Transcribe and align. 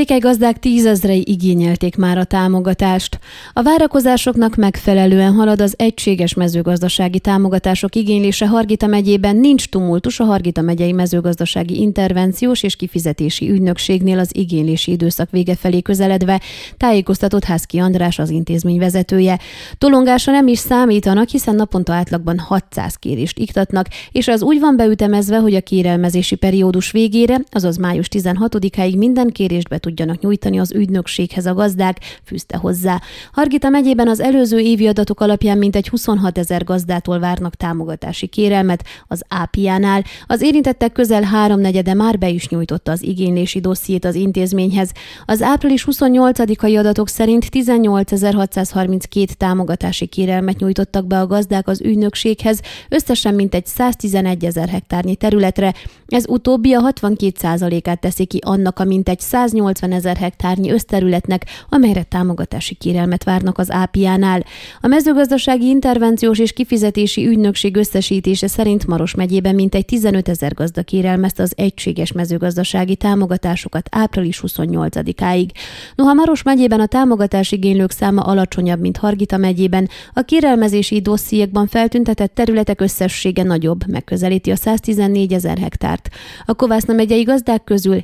székelygazdák 0.00 0.58
tízezrei 0.58 1.24
igényelték 1.26 1.96
már 1.96 2.18
a 2.18 2.24
támogatást. 2.24 3.18
A 3.52 3.62
várakozásoknak 3.62 4.56
megfelelően 4.56 5.32
halad 5.32 5.60
az 5.60 5.74
egységes 5.76 6.34
mezőgazdasági 6.34 7.18
támogatások 7.18 7.94
igénylése 7.94 8.46
Hargita 8.46 8.86
megyében, 8.86 9.36
nincs 9.36 9.68
tumultus 9.68 10.20
a 10.20 10.24
Hargita 10.24 10.60
megyei 10.60 10.92
mezőgazdasági 10.92 11.80
intervenciós 11.80 12.62
és 12.62 12.76
kifizetési 12.76 13.50
ügynökségnél 13.50 14.18
az 14.18 14.30
igénylési 14.32 14.90
időszak 14.90 15.30
vége 15.30 15.54
felé 15.54 15.80
közeledve, 15.80 16.40
tájékoztatott 16.76 17.44
Hászki 17.44 17.78
András 17.78 18.18
az 18.18 18.30
intézmény 18.30 18.78
vezetője. 18.78 19.38
Tolongása 19.78 20.30
nem 20.30 20.46
is 20.46 20.58
számítanak, 20.58 21.28
hiszen 21.28 21.54
naponta 21.54 21.92
átlagban 21.92 22.38
600 22.38 22.94
kérést 22.94 23.38
iktatnak, 23.38 23.86
és 24.12 24.28
az 24.28 24.42
úgy 24.42 24.60
van 24.60 24.76
beütemezve, 24.76 25.36
hogy 25.36 25.54
a 25.54 25.60
kérelmezési 25.60 26.34
periódus 26.34 26.90
végére, 26.90 27.40
azaz 27.50 27.76
május 27.76 28.06
16-áig 28.10 28.96
minden 28.96 29.28
kérést 29.28 29.68
be 29.68 29.78
tudjanak 29.90 30.22
nyújtani 30.22 30.58
az 30.58 30.72
ügynökséghez 30.72 31.46
a 31.46 31.54
gazdák, 31.54 31.98
fűzte 32.24 32.56
hozzá. 32.56 33.00
Hargita 33.32 33.68
megyében 33.68 34.08
az 34.08 34.20
előző 34.20 34.58
évi 34.58 34.86
adatok 34.86 35.20
alapján 35.20 35.58
mintegy 35.58 35.88
26 35.88 36.38
ezer 36.38 36.64
gazdától 36.64 37.18
várnak 37.18 37.54
támogatási 37.54 38.26
kérelmet 38.26 38.84
az 39.06 39.22
ápiánál. 39.28 40.04
Az 40.26 40.42
érintettek 40.42 40.92
közel 40.92 41.22
háromnegyede 41.22 41.94
már 41.94 42.18
be 42.18 42.28
is 42.28 42.48
nyújtotta 42.48 42.92
az 42.92 43.02
igénylési 43.02 43.60
dossziét 43.60 44.04
az 44.04 44.14
intézményhez. 44.14 44.92
Az 45.24 45.42
április 45.42 45.86
28-ai 45.90 46.78
adatok 46.78 47.08
szerint 47.08 47.46
18.632 47.50 49.26
támogatási 49.26 50.06
kérelmet 50.06 50.58
nyújtottak 50.58 51.06
be 51.06 51.20
a 51.20 51.26
gazdák 51.26 51.68
az 51.68 51.80
ügynökséghez, 51.80 52.60
összesen 52.88 53.34
mintegy 53.34 53.66
111 53.66 54.44
ezer 54.44 54.68
hektárnyi 54.68 55.16
területre. 55.16 55.74
Ez 56.06 56.28
utóbbi 56.28 56.72
a 56.72 56.92
62% 56.92 57.80
át 57.84 58.00
teszi 58.00 58.24
ki 58.24 58.38
annak 58.42 58.78
a 58.78 58.84
mintegy 58.84 59.20
180 59.70 59.92
ezer 59.92 60.16
hektárnyi 60.16 60.70
összterületnek, 60.70 61.46
amelyre 61.68 62.02
támogatási 62.02 62.74
kérelmet 62.74 63.24
várnak 63.24 63.58
az 63.58 63.70
ápiánál. 63.70 64.44
A 64.80 64.86
mezőgazdasági 64.86 65.66
intervenciós 65.66 66.38
és 66.38 66.52
kifizetési 66.52 67.26
ügynökség 67.26 67.76
összesítése 67.76 68.46
szerint 68.46 68.86
Maros 68.86 69.14
megyében 69.14 69.54
mintegy 69.54 69.84
15 69.84 70.28
ezer 70.28 70.54
gazda 70.54 70.82
kérelmezte 70.82 71.42
az 71.42 71.52
egységes 71.56 72.12
mezőgazdasági 72.12 72.96
támogatásokat 72.96 73.88
április 73.90 74.42
28-áig. 74.46 75.48
Noha 75.94 76.14
Maros 76.14 76.42
megyében 76.42 76.80
a 76.80 76.86
támogatási 76.86 77.56
igénylők 77.56 77.90
száma 77.90 78.22
alacsonyabb, 78.22 78.80
mint 78.80 78.96
Hargita 78.96 79.36
megyében, 79.36 79.88
a 80.12 80.20
kérelmezési 80.20 81.00
dossziékban 81.00 81.66
feltüntetett 81.66 82.34
területek 82.34 82.80
összessége 82.80 83.42
nagyobb, 83.42 83.86
megközelíti 83.86 84.50
a 84.50 84.56
114 84.56 85.32
ezer 85.32 85.58
hektárt. 85.58 86.08
A 86.44 86.54
Kovászna 86.54 86.94
megyei 86.94 87.22
gazdák 87.22 87.64
közül 87.64 88.02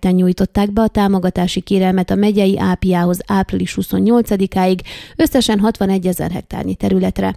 9312-en 0.00 0.14
nyújtották 0.14 0.72
be 0.72 0.82
a 0.82 0.88
támogatási 0.88 1.60
kérelmet 1.60 2.10
a 2.10 2.14
megyei 2.14 2.58
ápiához 2.58 3.18
április 3.26 3.76
28-áig, 3.80 4.80
összesen 5.16 5.58
61 5.58 6.06
ezer 6.06 6.30
hektárnyi 6.30 6.74
területre. 6.74 7.36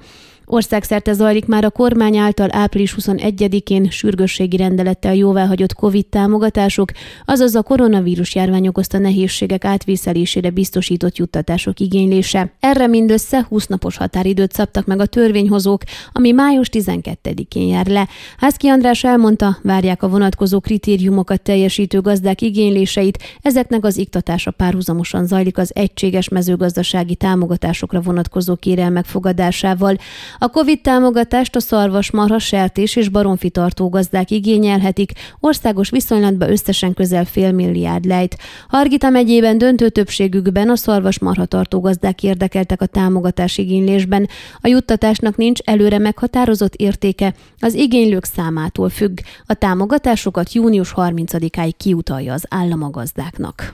Országszerte 0.53 1.13
zajlik 1.13 1.45
már 1.45 1.65
a 1.65 1.69
kormány 1.69 2.17
által 2.17 2.47
április 2.51 2.95
21-én 2.99 3.89
sürgősségi 3.89 4.57
rendelettel 4.57 5.15
jóváhagyott 5.15 5.73
COVID 5.73 6.05
támogatások, 6.05 6.91
azaz 7.25 7.55
a 7.55 7.61
koronavírus 7.61 8.35
járvány 8.35 8.67
okozta 8.67 8.97
nehézségek 8.97 9.65
átvészelésére 9.65 10.49
biztosított 10.49 11.17
juttatások 11.17 11.79
igénylése. 11.79 12.53
Erre 12.59 12.87
mindössze 12.87 13.45
20 13.49 13.67
napos 13.67 13.97
határidőt 13.97 14.53
szabtak 14.53 14.85
meg 14.85 14.99
a 14.99 15.05
törvényhozók, 15.05 15.81
ami 16.11 16.31
május 16.31 16.69
12-én 16.71 17.67
jár 17.67 17.87
le. 17.87 18.07
Házki 18.37 18.67
András 18.67 19.03
elmondta, 19.03 19.57
várják 19.63 20.03
a 20.03 20.09
vonatkozó 20.09 20.59
kritériumokat 20.59 21.41
teljesítő 21.41 22.01
gazdák 22.01 22.41
igényléseit, 22.41 23.23
ezeknek 23.41 23.85
az 23.85 23.97
iktatása 23.97 24.51
párhuzamosan 24.51 25.25
zajlik 25.27 25.57
az 25.57 25.71
egységes 25.75 26.29
mezőgazdasági 26.29 27.15
támogatásokra 27.15 28.01
vonatkozó 28.01 28.55
kérelmek 28.55 29.05
fogadásával. 29.05 29.97
A 30.43 30.49
COVID 30.49 30.81
támogatást 30.81 31.55
a 31.55 31.59
szarvasmarha, 31.59 32.39
sertés 32.39 32.95
és 32.95 33.09
baromfi 33.09 33.49
tartó 33.49 33.89
gazdák 33.89 34.31
igényelhetik, 34.31 35.11
országos 35.39 35.89
viszonylatban 35.89 36.51
összesen 36.51 36.93
közel 36.93 37.25
fél 37.25 37.51
milliárd 37.51 38.05
lejt. 38.05 38.37
Hargita 38.67 39.09
megyében 39.09 39.57
döntő 39.57 39.89
többségükben 39.89 40.69
a 40.69 40.75
szarvasmarha 40.75 41.45
tartó 41.45 41.79
gazdák 41.79 42.23
érdekeltek 42.23 42.81
a 42.81 42.85
támogatás 42.85 43.57
igénylésben. 43.57 44.29
A 44.61 44.67
juttatásnak 44.67 45.35
nincs 45.35 45.59
előre 45.59 45.97
meghatározott 45.97 46.75
értéke, 46.75 47.33
az 47.59 47.73
igénylők 47.73 48.25
számától 48.25 48.89
függ. 48.89 49.19
A 49.45 49.53
támogatásokat 49.53 50.53
június 50.53 50.93
30-áig 50.95 51.73
kiutalja 51.77 52.33
az 52.33 52.45
állam 52.49 52.83
a 52.83 52.89
gazdáknak. 52.89 53.73